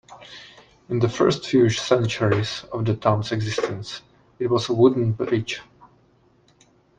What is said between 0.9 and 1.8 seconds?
the first few